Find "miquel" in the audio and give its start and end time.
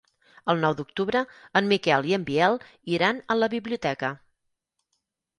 1.73-2.07